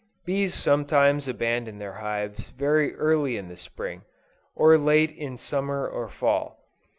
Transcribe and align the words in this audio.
Bees 0.25 0.55
sometimes 0.55 1.27
abandon 1.27 1.77
their 1.77 1.93
hives 2.01 2.47
very 2.49 2.95
early 2.95 3.37
in 3.37 3.49
the 3.49 3.55
Spring, 3.55 4.01
or 4.55 4.75
late 4.75 5.11
in 5.15 5.37
Summer 5.37 5.87
or 5.87 6.09
Fall. 6.09 6.57